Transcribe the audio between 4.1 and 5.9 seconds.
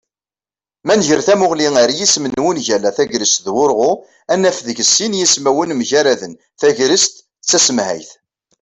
ad naf deg-s sin yismawen